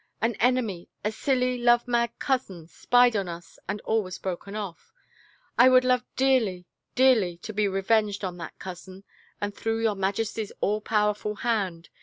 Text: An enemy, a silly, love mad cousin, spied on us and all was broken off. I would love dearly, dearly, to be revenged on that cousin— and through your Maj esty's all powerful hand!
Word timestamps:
An 0.19 0.33
enemy, 0.39 0.89
a 1.05 1.11
silly, 1.11 1.59
love 1.59 1.87
mad 1.87 2.09
cousin, 2.17 2.65
spied 2.65 3.15
on 3.15 3.29
us 3.29 3.59
and 3.69 3.79
all 3.81 4.01
was 4.01 4.17
broken 4.17 4.55
off. 4.55 4.91
I 5.59 5.69
would 5.69 5.85
love 5.85 6.03
dearly, 6.15 6.65
dearly, 6.95 7.37
to 7.43 7.53
be 7.53 7.67
revenged 7.67 8.23
on 8.23 8.37
that 8.37 8.57
cousin— 8.57 9.03
and 9.41 9.53
through 9.55 9.83
your 9.83 9.93
Maj 9.93 10.19
esty's 10.19 10.51
all 10.59 10.81
powerful 10.81 11.35
hand! 11.35 11.89